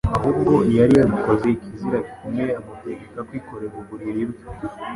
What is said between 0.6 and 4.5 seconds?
yari yanakoze ikizira gikomeye amutegeka kwikorera uburiri bwe.